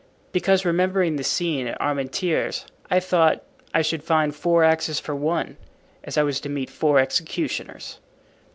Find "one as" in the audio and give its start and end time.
5.15-6.17